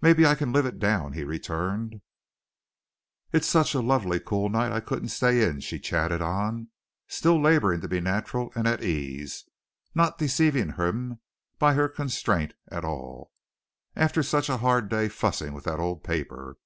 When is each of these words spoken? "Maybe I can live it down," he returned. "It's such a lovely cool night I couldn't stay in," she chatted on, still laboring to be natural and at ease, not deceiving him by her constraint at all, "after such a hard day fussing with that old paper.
"Maybe 0.00 0.26
I 0.26 0.34
can 0.34 0.52
live 0.52 0.66
it 0.66 0.80
down," 0.80 1.12
he 1.12 1.22
returned. 1.22 2.00
"It's 3.32 3.46
such 3.46 3.74
a 3.74 3.80
lovely 3.80 4.18
cool 4.18 4.48
night 4.48 4.72
I 4.72 4.80
couldn't 4.80 5.10
stay 5.10 5.48
in," 5.48 5.60
she 5.60 5.78
chatted 5.78 6.20
on, 6.20 6.70
still 7.06 7.40
laboring 7.40 7.80
to 7.82 7.86
be 7.86 8.00
natural 8.00 8.50
and 8.56 8.66
at 8.66 8.82
ease, 8.82 9.44
not 9.94 10.18
deceiving 10.18 10.72
him 10.72 11.20
by 11.60 11.74
her 11.74 11.88
constraint 11.88 12.54
at 12.72 12.84
all, 12.84 13.30
"after 13.94 14.24
such 14.24 14.48
a 14.48 14.56
hard 14.56 14.88
day 14.88 15.08
fussing 15.08 15.52
with 15.52 15.62
that 15.62 15.78
old 15.78 16.02
paper. 16.02 16.56